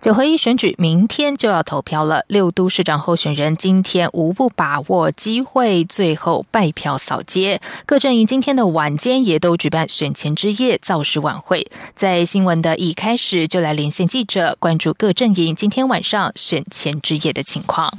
[0.00, 7.60] 九合一选举明天就要投票了，六都市长候选人今天无不把握机会，最后拜票扫街。
[7.84, 11.68] 各阵营今天的晚间也都举办选前之夜造势晚会。
[11.96, 17.92] 在新闻的一开始就来连线记者，关注各阵营今天晚上选前之夜的情况。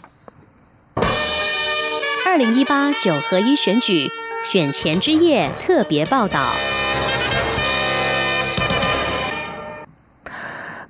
[2.26, 4.10] 二零一八九合一选举
[4.46, 6.50] 选前之夜特别报道。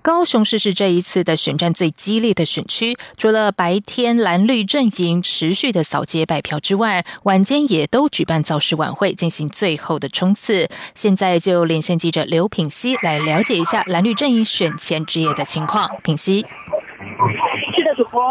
[0.01, 10.67] 高雄市是这一次的选战最激烈的选区，除了白天蓝绿阵营持续的扫街摆票之外，晚间也都举办造势晚会，进行最后的冲刺。
[10.95, 15.89] 现在就连线记者刘品熙来了解一下蓝绿阵营选前之夜的情况。
[16.03, 16.41] 品熙，
[17.75, 18.21] 是的，主播。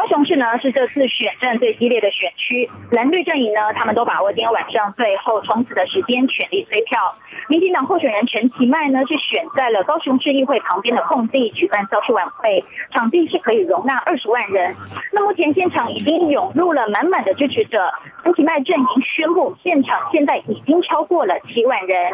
[0.00, 7.14] 高雄市呢是这次选战最激烈的选区，蓝绿阵营呢他们都把握今天晚上最后冲刺的时间，全力催票。
[7.48, 14.74] 民进党候选人陈其迈呢是选在了高雄市议会旁边的空地举办造势晚会，场地是可以容纳二十万人。
[15.12, 17.92] 那目前现场已经涌入了满满的支持者，
[18.24, 22.10] 陈其迈阵营宣布现场现在已经超过了七万人。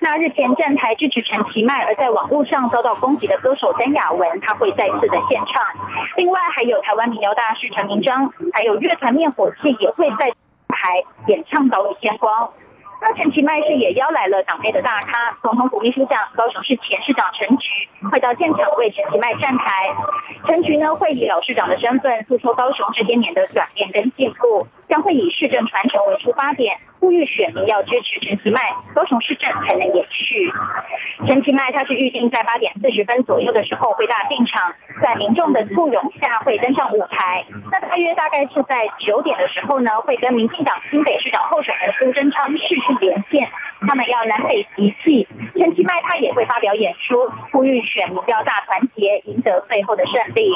[0.00, 5.62] 那日前站台支持陈其迈而在网络上遭到攻击的歌手詹雅文，他会再次的献唱。
[6.16, 7.17] 另外还有台湾。
[7.20, 10.30] 辽大师陈明章，还有乐团灭火器也会在
[10.68, 12.46] 台演唱《岛屿天光》。
[13.00, 19.94] 那陈其迈是也邀来了党内的大咖，总统府秘书长、高雄市前市长陈菊快到现场为陈其迈站台。
[20.46, 28.60] 陈菊呢会以老市长的身份诉说高雄这些年的转变跟进步，将会以市政传承为出发点，呼吁选民要支持陈其迈，
[28.94, 30.52] 高雄市政才能延续。
[31.26, 37.44] 陈其迈他是预定在八点四十分左右的时候会大进场，在民众的簇拥下会登上舞台。
[37.70, 43.48] 那大约大概是在九点的时候呢，会跟民进党新北市长候选人苏贞昌视讯连线，
[43.86, 45.28] 他们要南北集气。
[45.58, 50.52] 陈其迈他也会发表演说，呼吁选民要大团结，赢得最后的胜利。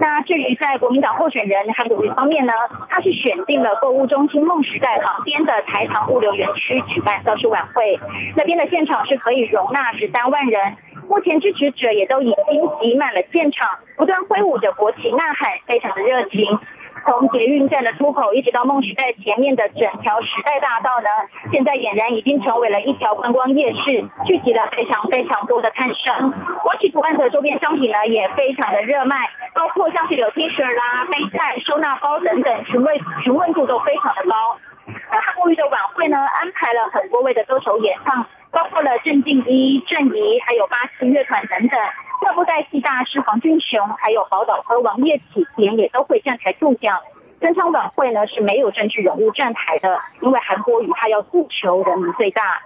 [0.00, 2.54] 那至于在国民党候选人韩国瑜方面呢，
[2.88, 8.00] 他是选定了购物中心梦时代旁边的台糖物流园区举办造势晚会，
[8.34, 10.74] 那边的现场是可以容纳十三万人，
[11.06, 16.58] 目前支持者也都已经挤满了现场，不断挥舞着国旗呐喊，非常的热情。
[17.06, 21.08] 从捷运站的出口一直到梦时代前面的整条时代大道呢，
[21.52, 26.30] 现在俨然已经成为了一条观光夜市，聚集了非常非常多的摊商。
[26.62, 29.16] 国旗图案的周边商品呢，也非常的热卖，
[29.54, 34.58] 包括像是有 T 恤啦、杯菜、收纳包等等，询问询问度都非常的高。
[35.10, 41.80] 那韩国瑜的晚会呢，安排了很多位的歌手演唱，包括了郑敬一、郑怡，还有八七乐团等等。
[42.20, 47.00] 各部代戏大师黄俊雄，还有宝岛和王叶启田也都会站台助讲。
[47.40, 52.60] 整场晚会呢是没有政治人物站台的，因为韩国瑜他要诉求人民最大。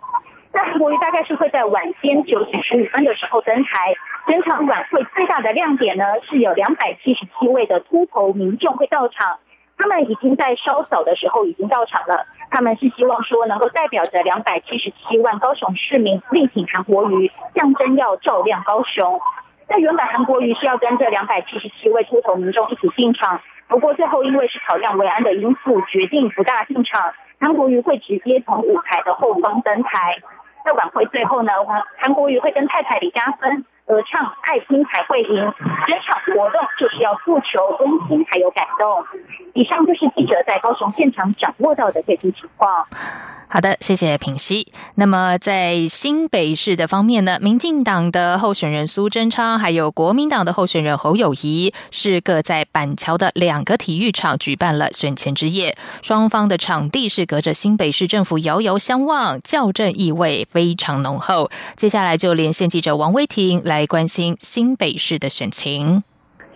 [0.53, 3.94] 那韩国瑜大概是会在晚间九点十五分的时候登台。
[4.26, 9.38] 整场晚会最大的亮点呢，是有两百七十七位的秃头民众会到场。
[9.76, 12.26] 他们已经在稍早的时候已经到场了。
[12.50, 19.20] 他们是希望说能够代表着两百七十七万高雄市民力挺韩国瑜，象征要照亮高雄。
[19.69, 27.12] 那原本韩国瑜是要跟这两百七十七位出头民众一起进场，不过最后因为是考量维安的因素，决定不大进场。
[27.41, 30.16] 韩国瑜会直接从舞台的后方登台。
[30.64, 35.28] 在晚会最后呢，韩韩国瑜会跟太太李嘉芬合唱《爱拼才会赢》，
[35.86, 39.04] 整场活动就是要诉求温馨还有感动。
[39.52, 42.86] 以上就是记者在高雄现场掌握到的最新情况。
[43.46, 44.72] 好的，谢谢品熙。
[44.96, 55.76] 那么在新北市的方面呢，民进党的候选人苏贞昌，还有国民党的候选人侯友谊，是各在板桥的两个体育场举办了选前之夜。
[56.02, 61.50] 双方的场地是隔着新北市政府遥遥相望，校正意味非常浓厚。
[61.76, 66.05] 接下来就连线记者王威婷来来关心新北市的选情。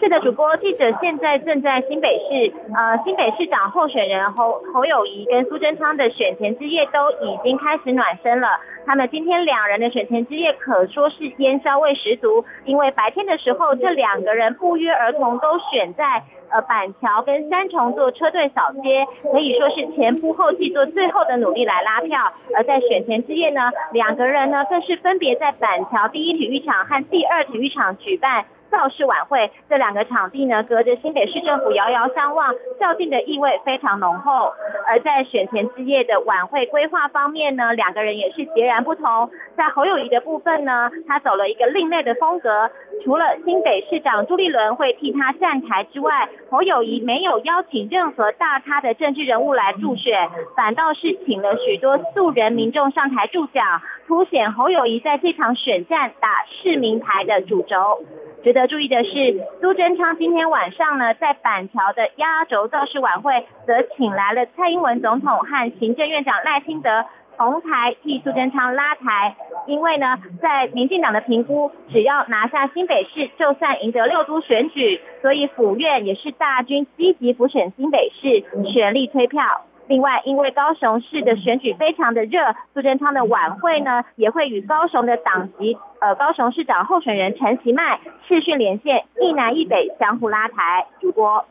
[0.01, 8.61] 是的，主播记者现在正在新北市，呃，新北市长候选人侯侯友谊跟苏贞昌的选前之夜都已经开始暖身了。
[8.87, 22.33] 他们今天两人的选前之夜可说是烟硝味十足，因为白天的时候这两个人不约而同都选在呃板桥跟三重做车队扫街，可以说是前仆后继做最后的努力来拉票。
[22.55, 28.45] 而在选前之夜呢，两个人呢更是分别在板桥第一体育场和第二体育场举办。
[28.71, 34.53] 造势晚会这两个场地呢，隔着新北市政府遥遥相望，较劲的意味非常浓厚。
[34.87, 39.31] 而在选前之夜的晚会规划方面呢，两个人也是截然不同。
[39.57, 42.71] 在侯友谊的部分呢，他走了一个另类的风格，
[43.05, 58.01] 除了新北市长朱立伦会替他站台之外，侯友谊没有邀请任何大咖的政治人物来助选，反倒是请了许多素人民众上台助讲，凸显侯友谊在这场选战打市民牌的主轴。
[58.45, 67.05] 值得注意的是，苏贞昌今天晚上呢，在板桥的压轴造势晚会，则请来了蔡英文总统和行政院长赖清德
[67.37, 69.37] 同台替苏贞昌拉台。
[69.67, 79.43] 因为呢，在民进党的评估，只要拿下新北市，就算赢得六都选举，所以府院也是大军积极辅选新北市，全力推票。
[79.89, 87.99] 另外，因为高雄市的选举非常的热，苏贞昌的晚会呢，也会与高雄的党籍呃高雄市长候选人陈其迈
[88.29, 90.87] 视讯连线，一南一北相互拉台。
[91.01, 91.45] 主播。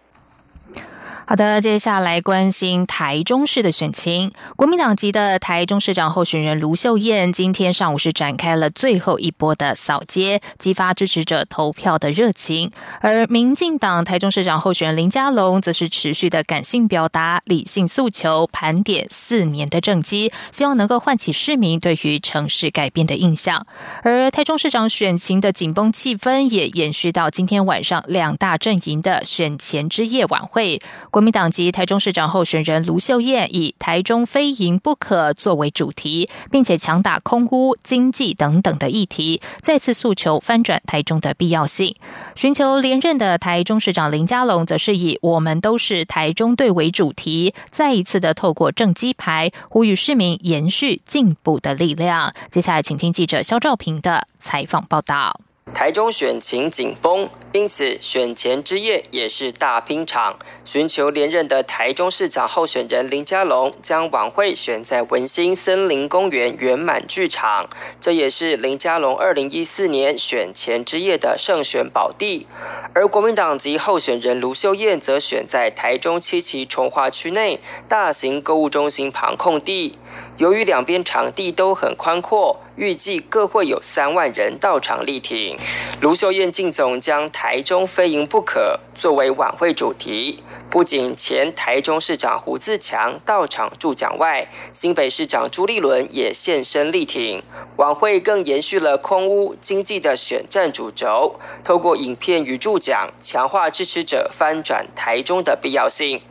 [1.30, 4.32] 好的，接下来关心台中市的选情。
[4.56, 12.72] 国民党籍的台中市长候选人卢秀燕今天上午是展开了最后一波的扫街，激发支持者投票的热情。
[13.02, 23.68] 而民进党台中市长候选人林佳龙则是持续的感性表达、理性诉求，盘点四年的政绩，希望能够唤起市民对于城市改变的印象。
[24.02, 30.80] 而台中市长选情的紧绷气氛也延续到今天晚上两大阵营的选前之夜晚会。
[31.18, 41.96] 国民党籍台中市长候选人卢秀燕以“台中非赢不可”作为主题，并且强打空屋、经济等等的议题，再次诉求翻转台中的必要性。
[42.36, 52.36] 寻求连任的台中市长林佳龙则是以“我们都是台中队”为主题，再一次的透过正鸡牌，呼吁市民延续进步的力量。
[52.52, 55.42] 接下来，请听记者肖兆平的采访报道。
[55.74, 60.38] 台中选情紧绷，因此选前之夜也是大拼场。
[60.66, 67.70] 寻求连任的台中市长候选人林佳龙将晚会选在文心森林公园圆满剧场，
[68.00, 72.48] 这也是林佳龙二零一四年选前之夜的胜选宝地。
[72.94, 79.98] 而国民党籍候选人卢秀燕则选在台中七期重化区内大型购物中心旁空地，
[80.38, 82.62] 由于两边场地都很宽阔。
[82.78, 85.58] 预计各会有三万人到场力挺。
[86.00, 97.42] 卢秀燕敬总将“台中非赢不可”作为晚会主题，不仅前台中市长胡自强到场助讲外，新北市长朱立伦也现身力挺。
[97.78, 106.22] 晚会更延续了空屋经济的选战主轴，透过影片与助讲，强化支持者翻转台中的必要性。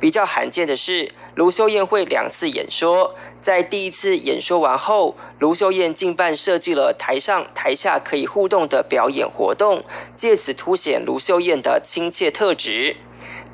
[0.00, 3.14] 比较罕见的是，卢秀燕会两次演说。
[3.40, 9.82] 在第一次演说完后，卢秀燕近办设计了台上台下可以互动的表演活动，
[10.14, 12.96] 借此凸显卢秀燕的亲切特质。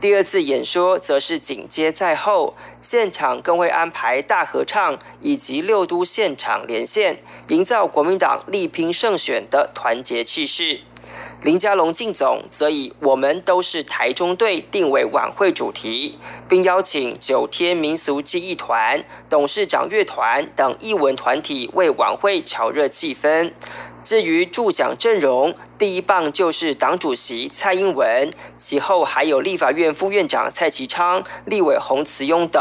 [0.01, 7.19] 第二次演说则是紧接在后，现场更会安排大合唱以及六都现场连线，
[7.49, 10.81] 营造国民党力拼胜选的团结气势。
[11.45, 16.19] 林佳龙进总则以“我们都是台中队”定为晚会主题，
[16.49, 23.53] 并邀请九天民俗记忆团、董事长乐团等艺文团体为晚会炒热气氛。
[24.03, 32.61] 至于助讲阵容，第一棒就是党主席蔡英文，其后还有立法院副院长蔡其昌、立委洪慈庸等。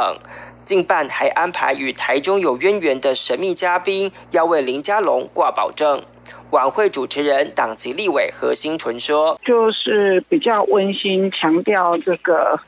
[0.62, 6.04] 近办还安排与台中有渊源的神秘嘉宾，要为林佳龙挂保证。
[6.52, 12.60] 晚会主持人党籍立委何新纯说：“就是比较温馨，强调这个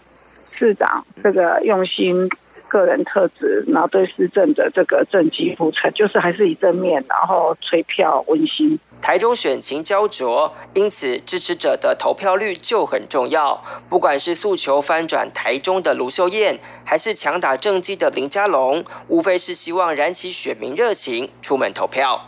[0.52, 2.30] 市长这个用心。”
[2.70, 8.78] 个人特质，然后对市政的这个政绩铺陈，就是还是以正面，然后催票温馨。
[9.02, 13.64] 台中选情焦灼，因此支持者的投票率就很重要。
[13.90, 22.24] 不管是诉求翻转台中的卢秀燕，还是强打政绩的林佳龙，无非是希望燃起选民热情，出门投票。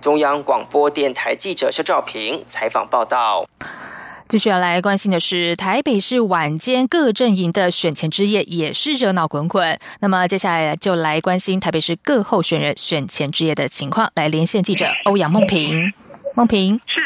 [0.00, 3.46] 中央广播电台记者肖兆平采访报道。
[4.26, 9.78] 继续要来关心的是，台北市晚间各阵营的选前之夜也是热闹滚滚。
[10.00, 15.92] 那么接下来就来关心台北市各候选人选前之夜的情况，来连线记者欧阳梦平。
[16.34, 17.00] 梦平是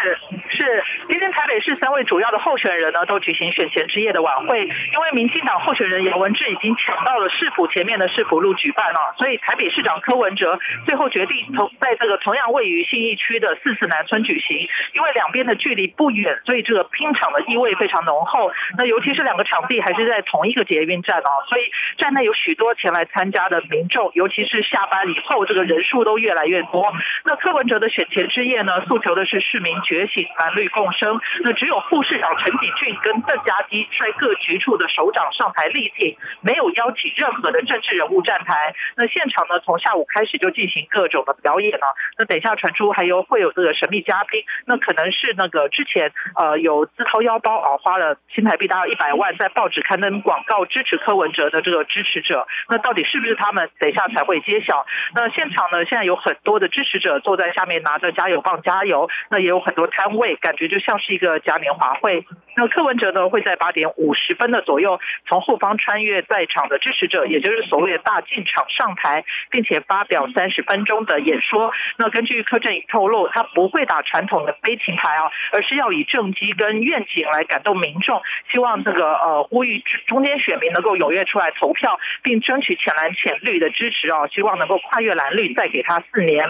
[0.56, 0.82] 是。
[1.08, 4.60] 今天台北市三位主要的候选人呢，都举行选前之夜的晚会。
[4.60, 14.68] 因为民进党候选人姚文智已经抢到了市府前面的市府路举办了，所以台北市长柯文哲最后决定同在这个同样位于信义区的四四南村举行。
[14.92, 18.52] 因为两边的距离不远，所以这个拼场的意味非常浓厚。
[18.76, 21.62] 那尤其是两个场地还是在同一个捷运站哦，所以
[21.96, 26.92] 站内有许多前来参加的民众，尤其是下班以后，这个人数都越来越多。
[27.24, 30.97] 那柯文哲的选前之夜呢，诉求的是市民觉醒、蓝绿共识。
[30.98, 31.20] 声。
[31.42, 38.74] 那只有副市长陈景俊跟邓家基率各局处的首长上台力挺，没有邀请任何的政治人物站台。
[38.96, 41.94] 那现场呢，从下午开始就进行各种的表演了。
[42.18, 52.46] 那等一下传出还有会有这个神秘嘉宾，那可能是那个之前呃有自掏腰包啊花了新台币大概一百万在报纸刊登广告支持柯文哲的这个支持者。
[52.68, 53.68] 那到底是不是他们？
[53.78, 54.84] 等一下才会揭晓。
[55.14, 62.24] 那现场呢，现在有很多的支持者坐在下面拿着加油棒加油，那也有很多摊位，感觉就像像是一个嘉年华会。
[62.56, 71.70] 那柯文哲呢会在八点五十分的左右从后方穿越在场的支持者，也就是所谓的大进场上台，并且发表三十分钟的演说。
[71.98, 86.44] 那根据柯震宇透露，他不会打传统的悲情牌啊，而是要以政绩跟愿景来感动民众，希望这个呃呼吁中间选民能够踊跃出来投票，并争取浅蓝浅绿的支持啊，希望能够跨越蓝绿，再给他四年。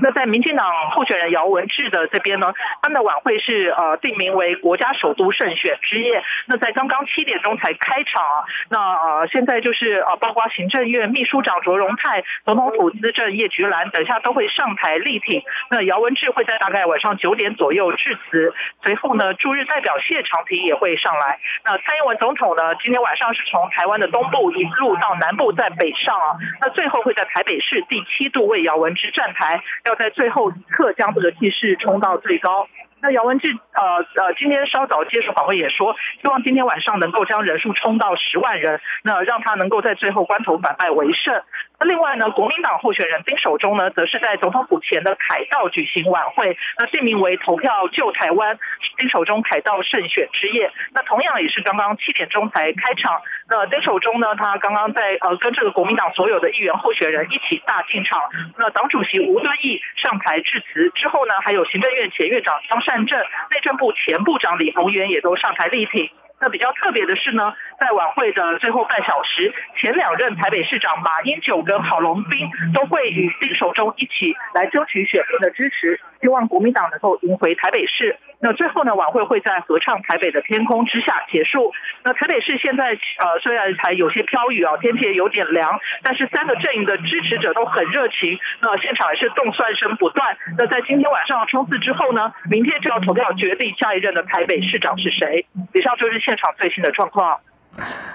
[0.00, 6.22] 那在民进党候选人姚文智的这边呢，他们的晚会是呃定名为国家首都胜选之夜。
[6.46, 15.42] 那在刚刚七点钟才开场啊，那呃现在就是呃包括行政院秘书长卓荣泰、总统府资政叶菊兰，等下都会上台力挺。
[15.70, 21.38] 那姚文智会在大概晚上九点左右致辞，随后呢驻日代表谢长廷也会上来。
[21.64, 29.62] 那蔡英文总统呢今天晚上是从台湾的东部一路到南部再北上啊，那最后会在台北市第七度为姚文智站台。
[29.84, 32.66] 要在最后一刻将这个气势冲到最高。
[33.02, 41.42] 那姚文智呃呃，今天稍早接受访问也说，希望今天晚上能够将人数冲到十万人，那让他能够在最后关头反败为胜。
[41.78, 48.58] 那另外呢，国民党候选人丁守中呢，则是在总统府前的凯道举行晚会，那定名为“投票救台湾，
[48.96, 50.72] 丁守中凯道胜选之夜”。
[50.94, 53.20] 那同样也是刚刚七点钟才开场。
[53.48, 58.18] 那丁守中呢，他刚刚在呃跟这个国民党所有的议员候选人一起大进场。
[58.56, 63.04] 那党主席吴敦义上台致辞之后呢，还有行政院前院长张善。
[63.04, 66.08] 政内政部前部长李鸿源也都上台力挺。
[66.40, 67.52] 那比较特别的是呢，
[67.84, 78.16] 在晚会的最后半小时，前两任台北市长马英九跟郝龙斌都会与丁守中一起来争取选民的支持，希望国民党能够赢回台北市。
[78.40, 81.72] 那最后呢，晚会会在合唱台北的天空之下结束。
[82.04, 88.38] 那台北市现在呃虽然还有些飘雨啊，天气也有点凉，但是三个阵营的支持者都很热情。
[88.60, 90.36] 那现场也是动算声不断。
[90.56, 95.46] 那在今天晚上冲刺之后呢，明天就要投票决定下一任的台北市长是谁。
[95.74, 97.40] 以上就是现场最新的状况。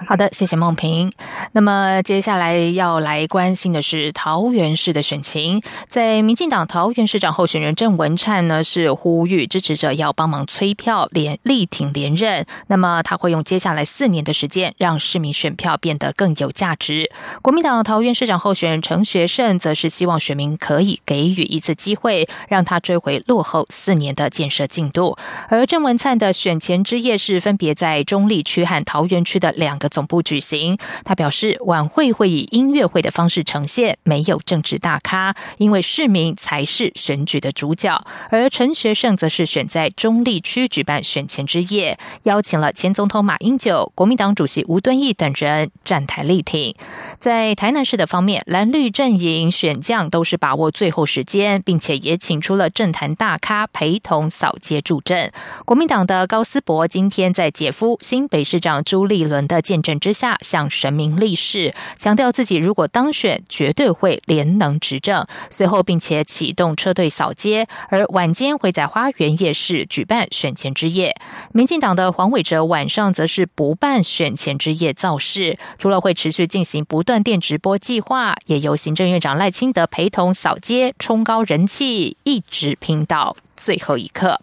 [0.06, 1.12] 好的，谢谢梦平。
[1.52, 5.62] 那么接下来要来关心的是桃园市的选情。
[5.86, 12.46] 在民进党桃园市长候选人郑文灿呢，是呼吁支持者要帮忙催票，连力挺连任。
[12.68, 17.10] 那么他会用接下来四年的时间，让市民选票变得更有价值。
[17.42, 25.16] 国民党桃园市长候选人陈学圣则是希望选民可以给予一次机会，让他追回落后四年的建设进度。
[25.48, 29.49] 而郑文灿的选前之夜是分别在中立区和桃园区的。
[29.52, 38.04] 两个总部举行，他表示晚会会以音乐会的方式呈现，没有政治大咖，因为市民才是选举的主角。
[38.30, 46.74] 而陈学圣则是选在中立区举办选前之夜，邀请了前总统马英九、国民党主席吴敦义等人站台力挺。
[47.18, 55.32] 在台南市的方面，蓝绿阵营选将都是把握最后时间，并且也请出了政坛大咖陪同扫街助阵。
[55.64, 59.39] 国民党的高思博今天在姐夫新北市长朱立伦。
[59.46, 65.26] 的见证之下，向神明立誓，强调自己如果当选，绝对会连能执政。
[65.50, 71.14] 随后，并且启动车队扫街，而晚间会在花园夜市举办选前之夜。
[71.52, 84.40] 民进党的黄伟哲晚上则是不办选前之夜造势，除了会持续进行不断电直播计划，也由行政院长赖清德陪同扫街，冲高人气，一直拼到最后一刻。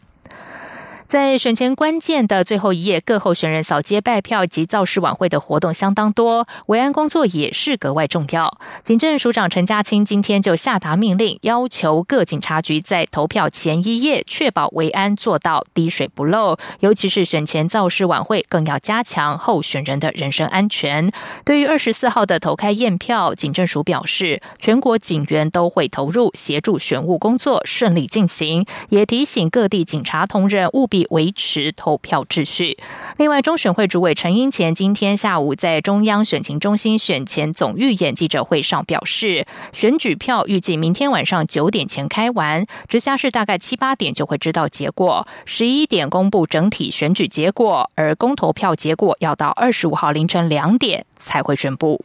[1.08, 8.58] 在选前关键的最后一夜，各候选人扫街拜票及造势晚会的活动相当多，维安工作也是格外重要。
[8.84, 21.10] 警政署长陈家清今天就下达命令，要求各警察局在投票前一夜确保维安做到滴水不漏，尤其是选前造势晚会，更要加强候选人的人身安全。
[21.46, 30.97] 对于二十四号的投开验票，警政署表示，全国警员都会投入协助选务工作顺利进行，也提醒各地警察同仁务必。
[31.10, 32.78] 维持投票秩序。
[33.18, 52.04] 另外，中选会主委陈英前今天下午在中央选情中心选前总预演记者会上表示，选举票预计明天晚上九点前开完，直辖市大概七八点就会知道结果，十一点公布整体选举结果，而公投票结果要到二十五号凌晨两点才会宣布。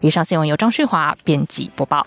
[0.00, 2.06] 以上新闻由张旭华编辑播报。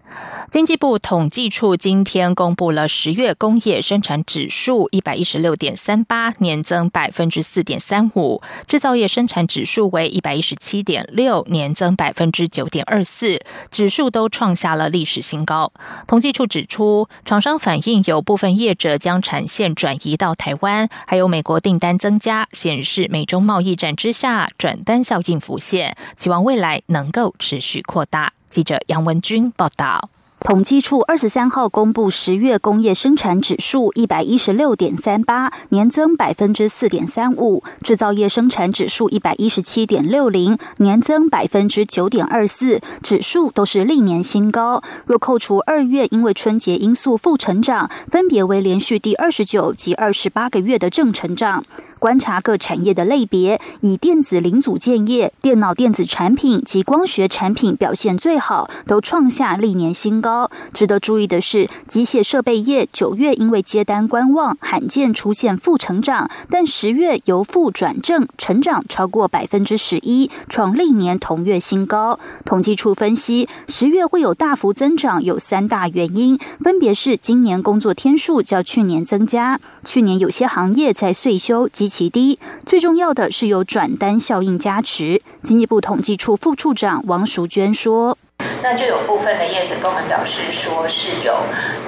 [0.49, 13.39] 经济部统计处今天公布了十月工业生产指数一百一十六点三八，年增百分之四点三五；制造业生产指数为一百一十七点六，年增百分之九点二四，
[13.69, 15.71] 指数都创下了历史新高。
[16.05, 28.33] 统计处指出，厂商反映有部分业者将产线转移到台湾，还有美国订单增加，显示美中贸易战之下转单效应浮现，期望未来能够持续扩大。
[28.51, 30.09] 记者杨文军报道。
[30.43, 44.81] 统计处二十三号公布十月工业生产指数一百一十六点三八，年增百分之四点三五；制造业生产指数一百一十七点六零，年增百分之九点二四，指数都是历年新高。
[45.05, 51.63] 若扣除二月因为春节因素负成长，分别为连续第二十九及二十八个月的正成长。
[52.01, 60.49] 观察各产业的类别，以电子零组件业、电脑电子产品及光学产品表现最好，都创下历年新高。
[60.73, 72.19] 值得注意的是，机械设备业九月因为接单观望，罕见出现负成长，但十月由负转正，成长超过百分之十一，创历年同月新高。
[72.43, 85.21] 统计处分析，十月会有大幅增长，有三大原因，分别是今年工作天数较去年增加，去年有些行业在岁休及其低，最重要的是有转单效应加持。
[85.43, 88.17] 经济部统计处副处长王淑娟说
[88.63, 91.35] ：“那就有部分的业者跟我们表示，说是有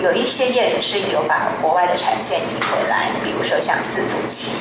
[0.04, 4.52] 有一些业者是有把国外的产线移回来，比如说像伺服器。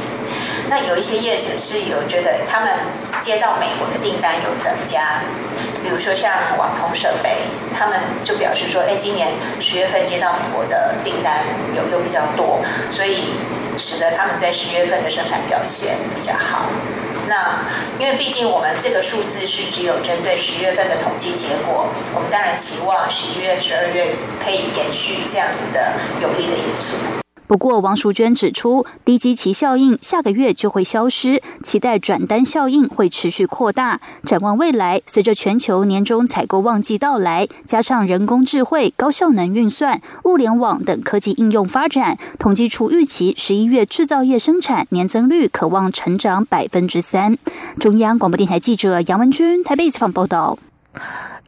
[0.71, 2.71] 那有一些业者是有觉得他们
[3.19, 5.23] 接到美国的订单有增加，
[5.83, 7.39] 比如说像网通设备，
[7.75, 11.43] 他们就表示说，哎，今年十月份接到美国的订单
[11.75, 12.61] 有又比较多，
[12.93, 13.35] 所以。”
[13.79, 16.69] 使得他们在十月份的生产表现比较好。
[17.29, 17.61] 那
[17.99, 27.22] 因为毕竟我们这个数字是只有针对十月份的统计结果，我们当然期望十一月、十二月可以延续这样子的有利的因素。
[27.53, 34.01] 不过，王淑娟指出，低基期效应下个月就会消失，期待转单效应会持续扩大。
[34.23, 47.37] 展望未来，随着全球年终采购旺季到来，加上人工智慧、高效能运算、物联网等科技应用发展，统计处预期十一月制造业生产年增率可望成长百分之三。
[47.79, 50.59] 中央广播电台记者杨文君台北采访报道。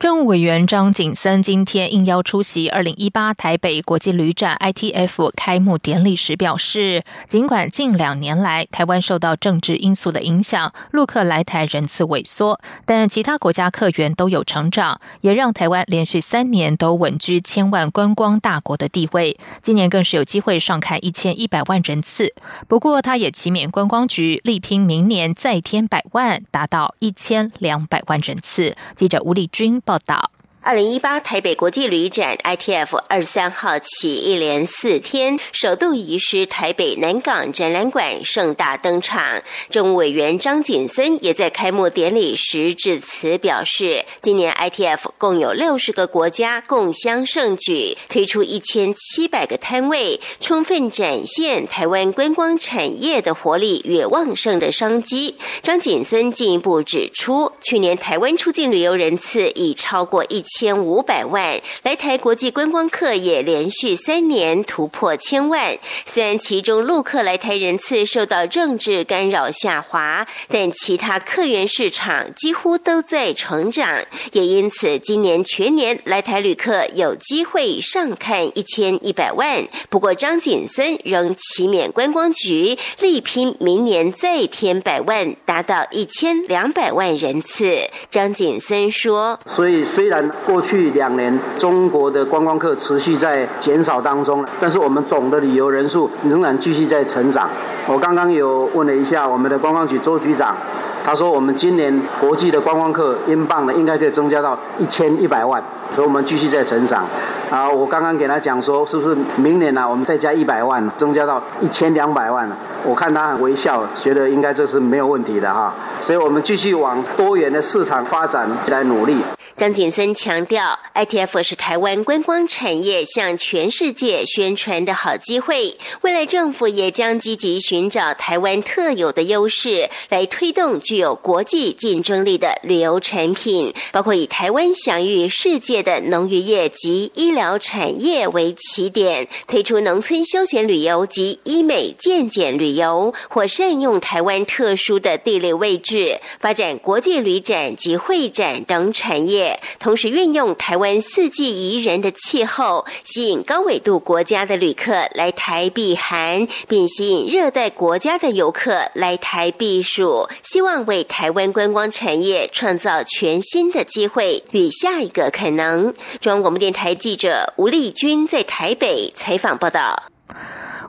[0.04, 19.38] 政务委员张景森今天应邀出席二零一八台北国际旅展 ITF 开幕典礼时表示，尽管近两年来台湾受到政治因素的影响，陆客来台人次萎缩，但其他国家客源都有成长，也让台湾连续三年都稳居千万观光大国的地位。
[19.62, 22.34] 今年更是有机会上看一千一百万人次。
[22.68, 28.76] 不过，他也祈勉观光局力拼明年再添百万，达到一千两百万人次。
[28.94, 29.93] 记者吴丽君报。
[29.94, 30.33] 报道。
[30.66, 39.42] 二零一八台北国际旅展 ITF 二十三号起一连四天，首度移师台北南港展览馆盛大登场。
[39.68, 55.37] 政务委员张景森也在开幕典礼时致辞表示，今年 ITF 共有六十个国家共襄盛举，推出一千七百个摊位，充分展现台湾观光产业的活力与旺盛的商机。
[55.62, 60.42] 张景森进一步指出，去年台湾出境旅游人次已超过一。
[60.56, 65.76] 千五百万来台国际观光客也连续三年突破千万。
[66.06, 74.00] 虽然其中陆客来台人次受到政治干扰下滑，但其他客源市场几乎都在成长。
[74.30, 79.66] 也因此，今年全年来台旅客有机会上看一千一百万。
[79.90, 87.90] 不过，张景森仍祈勉观光局力拼明年再添百万，达到一千两百万人次。
[88.08, 97.48] 张景森说：“所以虽然。”过去两年，中国的观光客持续在减少当中，但是我们总的旅游人数仍然继续在成长。
[97.87, 100.54] 我刚刚有问了一下我们的观光局周局长，
[101.02, 107.04] 他说我们今年国际的观光客英镑呢，应该可以增加到一千一百万，所以我们继续在成长。
[107.50, 112.50] 啊，我刚刚给他讲说，是不是明年呢，我们再加一百万，增加到一千两百万？
[112.85, 115.72] 我看他很微笑，觉得应该这是没有问题的哈。
[116.00, 119.18] 所以我们继续往多元的市场发展来努力。
[119.57, 125.76] 张景森强强调，ITF 是台湾观光产业向全世界宣传的好机会。
[126.00, 165.92] 未来政府也将积极寻找台湾特有的优势，来推动具有国际竞争力的旅游产品，包括以台湾享誉世界的农渔业及医疗产业为起点，推出农村休闲旅游及医美健检旅游，或善用台湾特殊的地理位置，发展国际旅展及会展等产业，同时运用台湾四季宜人的气候，吸引高纬度国家的旅客来台避寒，并吸引热带国家的游客来台避暑，希望为台湾观光产业创造全新的机会与下一个可能。
[166.20, 170.13] 中央广播电台记者吴丽君在台北采访报道。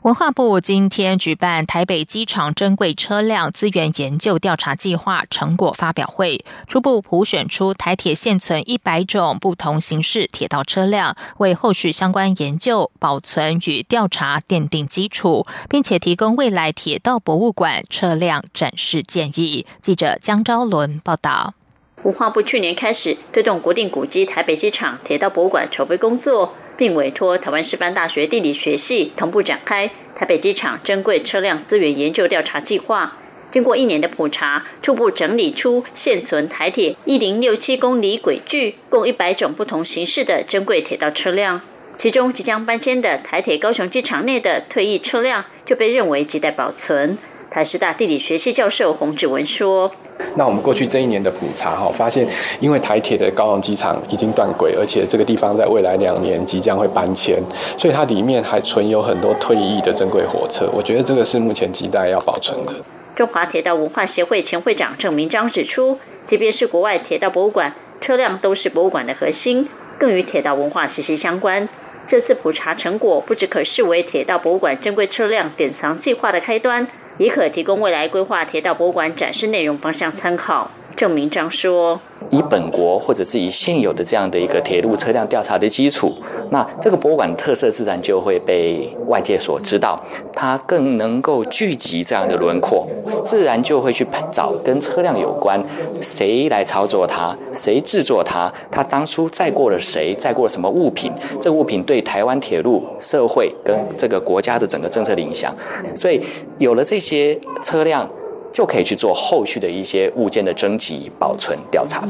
[0.06, 19.66] 文化部今天举办台北机场珍贵车辆资源研究调查计划成果发表会，初步普选出台铁现存一百种不同形式铁道车辆，为后续相关研究、保存与调查奠定基础，并且提供未来铁道博物馆车辆展示建议。
[19.82, 21.56] 记者江昭伦报道。
[22.04, 26.54] 文化部去年开始推动国定古迹台北机场铁道博物馆筹备工作。
[26.78, 33.18] 并委托台湾师范大学地理学系同步展开台北机场珍贵车辆资源研究调查计划。
[33.52, 41.62] 经过一年的普查，初步整理出现存台铁一零六七公里轨距共一百种不同形式的珍贵铁道车辆。
[41.98, 47.18] 其中，即将搬迁的台铁高雄机场内的退役车辆就被认为亟待保存。
[47.56, 49.90] 台师大地理学系教授洪志文说。
[50.36, 52.28] 那我们过去这一年的普查哈，发现
[52.60, 57.42] 因为台铁的高雄机场已经断轨，而且这个地方在未来两年即将会搬迁，
[57.78, 60.70] 所以它里面还存有很多退役的珍贵火车。
[60.74, 62.74] 我觉得这个是目前亟待要保存的。
[63.16, 71.70] 中华铁道文化协会前会长郑明章指出，即便是国外铁道博物馆，车辆都是博物馆的核心，更与铁道文化息息相关。
[72.06, 76.86] 这次普查成果不只可视为铁道博物馆珍贵车辆典藏计划的开端。
[77.18, 80.70] 也可提供未来规划铁道博物馆展示内容方向参考。
[80.96, 82.00] 郑明章说。
[82.32, 86.12] 以本国或者是以现有的这样的一个铁路车辆调查的基础，
[86.50, 90.02] 那这个博物馆的特色自然就会被外界所知道，
[90.34, 92.88] 它更能够聚集这样的轮廓，
[93.24, 95.64] 自然就会去找跟车辆有关，
[96.02, 105.54] 谁来操作它，谁制作它，它当初载过了谁，载过了什么物品，这个物品对台湾铁路社会跟这个国家的整个政策的影响，
[105.96, 106.20] 所以
[106.58, 108.10] 有了这些车辆。
[108.56, 112.08] 就可以去做后续的一些物件的征集、保存、调查。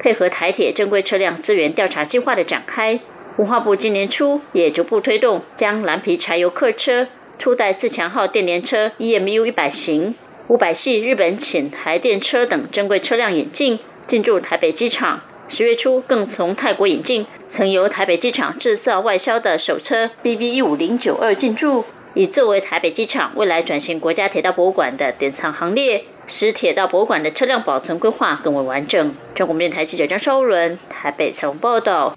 [0.00, 2.98] 配合台铁珍贵车辆资源调查计划的展开，
[3.36, 7.06] 文化部今年初也逐步推动将蓝皮柴油客车、
[7.38, 10.14] 初代自强号电联车 EMU 一百型、
[10.48, 15.20] 五百系日本浅台电车等珍贵车辆引进，进驻台北机场。
[15.50, 21.84] 十月初更从泰国引进曾由台北机场制造外销的首车 BV 一五零九二进驻。
[22.14, 29.14] 以作为台北机场未来转型国家铁道博物馆的典藏行列，使铁道博物馆的车辆保存规划更为完整。
[29.34, 32.14] 中国电台记者张昭伦台北采访报道。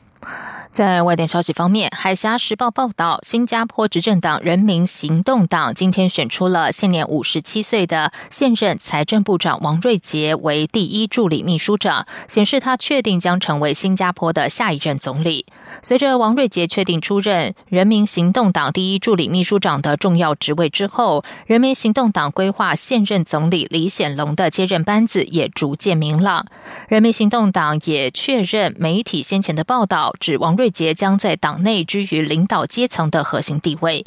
[0.76, 15.46] 在外电消息方面，《海峡时报》报道，新加坡执政党人民行动党今天选出了现年五十七岁的现任财政部长王瑞杰为第一助理秘书长，显示他确定将成为新加坡的下一任总理。
[15.82, 26.46] 随着王瑞杰确定出任人民行动党第一助理秘书长的重要职位之后，人民行动党规划现任总理李显龙的接任班子也逐渐明朗。
[26.90, 30.65] 人民行动党也确认媒体先前的报道，指王瑞。
[30.66, 34.04] 瑞杰将在党内居于领导阶层的核心地位。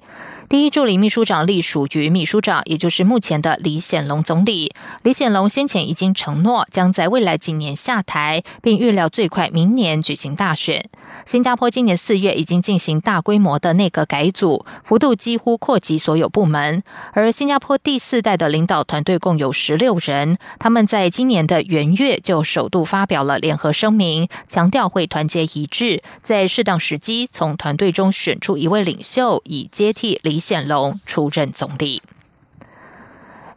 [0.48, 4.72] 第一助理秘书长隶属于秘书长，也就是目前的李显龙总理。
[5.02, 10.88] 李显龙先前已经承诺将在未来几年下台，并预料最快明年举行大选。
[11.26, 16.82] 新加坡今年四月已经进行大规模的内阁改组，幅度几乎扩及所有部门。
[17.12, 30.37] 而新加坡第四代的领导团队共有十六人，他们在今年的元月就首度发表了联合声明，强调会团结一致，在适当时机从团队中选出一位领袖，以接替李。
[30.38, 32.00] 李显龙出任总理。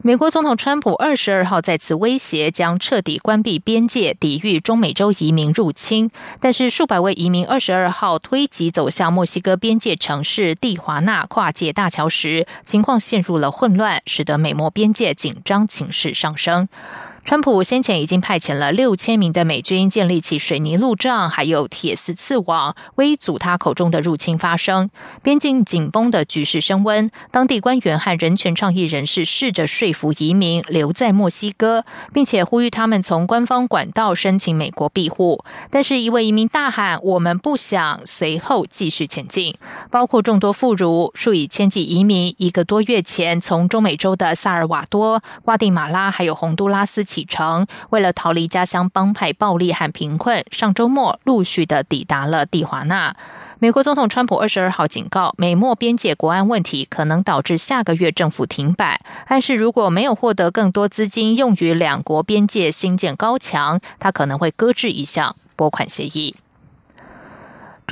[0.02, 6.10] 美国总统川普二十二号再次威胁将彻底关闭边界，抵御中美洲移民入侵。
[6.40, 16.68] 但是数百位移民二十二号推挤走向墨西哥边界城市蒂华纳跨界大桥时，情况陷入了混乱，使得美墨边界紧张情势上升。
[17.24, 24.90] 川普先前已经派遣了六千名的美军建立起水泥路障，还有铁丝刺网，威阻他口中的入侵发生。
[25.22, 35.44] 边境紧绷的局势升温，当地官员和人权倡议人士试着说服移民留在墨西哥，并且呼吁他们从官方管道申请美国庇护。
[35.70, 39.54] 但是，一位移民大喊：“我们不想。”随后继续前进，
[39.90, 47.06] 包括众多妇孺、数以千计移民，一个多月前从中美洲的萨尔瓦多、瓜地马拉还有洪都拉斯。
[47.12, 53.14] 启程，为了逃离家乡帮派暴力和贫困，上周末陆续的抵达了蒂华纳。
[53.58, 66.34] 美国总统川普二十二号警告，美墨边界国安问题可能导致下个月政府停摆，暗示如果没有获得更多资金用于两国边界新建高墙，他可能会搁置一项拨款协议。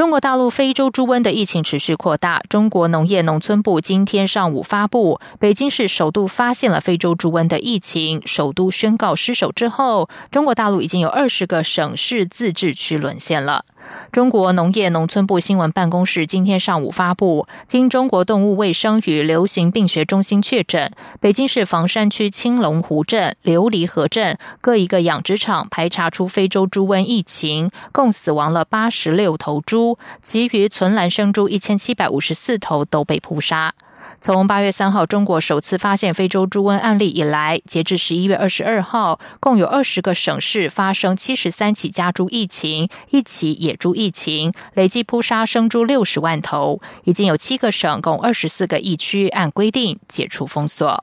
[0.00, 2.42] 中国大陆非洲猪瘟的疫情持续扩大。
[2.48, 13.66] 中国农业农村部今天上午发布，北京市首度发现了非洲猪瘟的疫情，首都宣告失守之后，中国大陆已经有二十个省市自治区沦陷了。
[14.12, 33.74] 中国农业农村部新闻办公室今天上午发布，经中国动物卫生与流行病学中心确诊，北京市房山区青龙湖镇、琉璃河镇各一个养殖场排查出非洲猪瘟疫情，共死亡了八十六头猪，其余存栏生猪一千七百五十四头都被扑杀。
[34.20, 46.82] 从八月三号中国首次发现非洲猪瘟案例以来，截至十一月二十二号，共有二十个省市发生七十三起家猪疫情，一起野猪疫情，累计扑杀生猪六十万头。
[47.04, 51.02] 已经有七个省共二十四个疫区按规定解除封锁。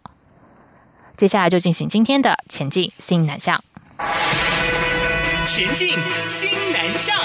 [1.15, 3.63] 接下来就进行今天的前进新南向。
[5.43, 5.89] 前进
[6.27, 7.15] 新南向。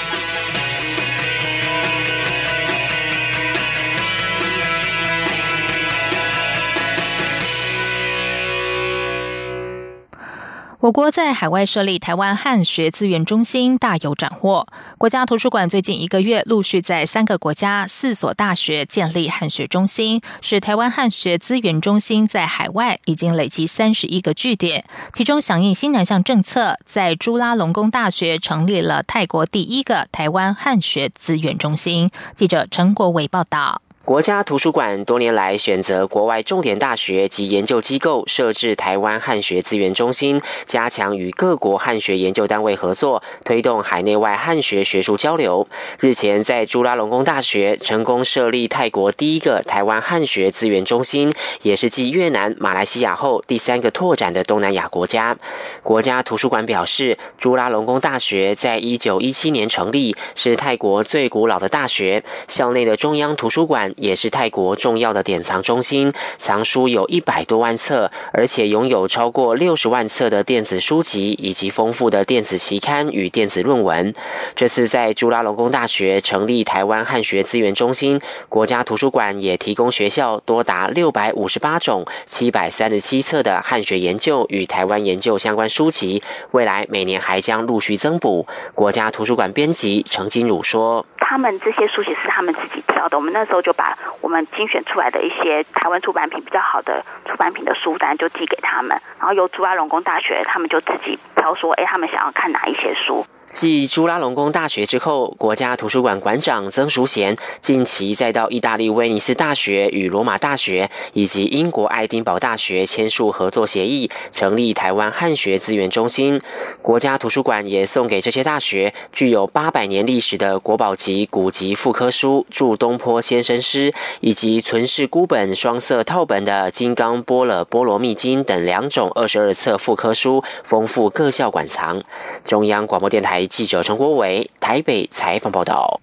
[10.82, 14.66] 我国在海外设立台湾汉学资源中心大有斩获。
[14.98, 24.84] 国家图书馆最近一个月陆续在三个国家、四所大学建立汉学中心，使台湾汉学资源中心在海外已经累积三十一个据点。
[25.12, 32.10] 其中，响应新南向政策，在朱拉隆功大学成立了泰国第一个台湾汉学资源中心。
[32.34, 33.80] 记者陈国伟报道。
[34.04, 45.68] 国家图书馆多年来选择国外重点大学及研究机构设置台湾汉学资源中心，加强与各国汉学研究单位合作，推动海内外汉学学术交流。
[46.00, 55.36] 日前，在朱拉隆功大学成功设立泰国第一个台湾汉学资源中心，也是继越南、马来西亚后第三个拓展的东南亚国家。
[55.84, 63.91] 国家图书馆表示，朱拉隆功大学在一九一七年成立，是泰国最古老的大学，校内的中央图书馆。
[63.96, 74.12] 也是泰国重要的典藏中心，藏书有一百多万册，而且拥有超过六十万册的电子书籍以及丰富的电子期刊与电子论文。
[74.54, 88.46] 这次在朱拉隆功大学成立台湾汉学资源中心，国家图书馆也提供学校多达六百五十八种、七百三十七册的汉学研究与台湾研究相关书籍，未来每年还将陆续增补。
[88.74, 103.26] 国家图书馆编辑程金汝说：“他们这些书籍是他们自己挑的，我们那时候就把。”我们精选出来的一些台湾出版品比较好的出版品的书单就寄给他们，然后由朱拉隆功大学他们就自己挑说，哎，他们想要看哪一些书。
[103.52, 116.40] 继朱拉隆功大学之后，国家图书馆馆长曾淑贤近期再到意大利威尼斯大学与罗马大学以及英国爱丁堡大学签署合作协议，成立台湾汉学资源中心。
[116.80, 132.02] 国家图书馆也送给这些大学具有八百年历史的国宝级古籍复刻书《祝东坡先生诗》，以及存世孤本双色套本的《金刚般若波罗蜜经》等两种二十二册复刻书，丰富各校馆藏。
[132.44, 133.41] 中央广播电台。
[133.46, 136.00] 记者陈国伟台北采访报道：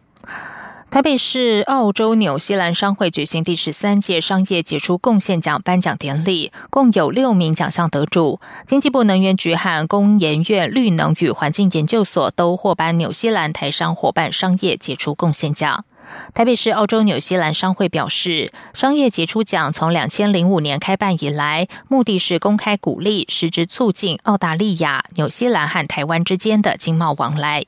[0.91, 8.39] 台北市澳洲纽西兰商会举行第十三届商业杰出贡献奖颁奖典礼，共有六名奖项得主。
[8.65, 15.85] 经济部能源局和工研院绿能与环境研究所都获颁纽西兰台商伙伴商业杰出贡献奖。
[16.33, 27.65] 台北市澳洲纽西兰商会表示，商业杰出奖从两千零五年开办以来，目的是公开鼓励，实质促进澳大利亚、纽西兰和台湾之间的经贸往来。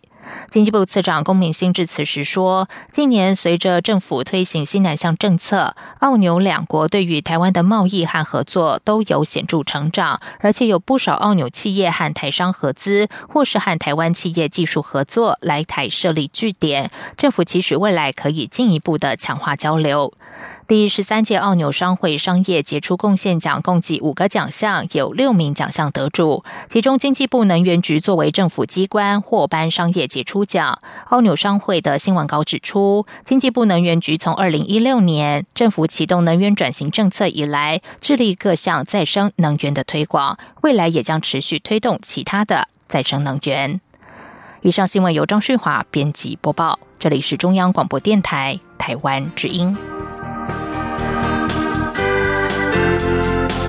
[0.49, 16.91] 经济部次长龚明鑫致辞时说：“近年随着政府推行新南向政策，澳纽两国对于台湾的贸易和合作都有显著成长，而且有不少澳纽企业和台商合资，或是和台湾企业技术合作来台设立据点。
[17.17, 20.13] 政府期许未来可以进一步的强化交流。”
[20.67, 30.79] 第十三届澳纽商会商业杰出贡献奖共计五个奖项，有六名奖项得主，其中经济部能源局作为政府机关获颁商业杰出奖。
[31.09, 43.81] 澳纽商会的新闻稿指出，经济部能源局从二零一六年政府启动能源转型政策以来，致力各项再生能源的推广，未来也将持续推动其他的再生能源。
[44.61, 49.75] 以上新闻由张旭华编辑播报，这里是中央广播电台台湾之音。